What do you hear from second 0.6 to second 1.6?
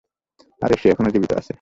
আরে সে এখনো জীবিত আছে।